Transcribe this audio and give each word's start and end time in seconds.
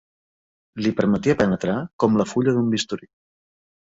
Li 0.85 0.93
permetia 1.01 1.35
penetrar, 1.41 1.75
com 2.05 2.17
la 2.21 2.25
fulla 2.31 2.55
d'un 2.57 2.73
bisturí 2.77 3.09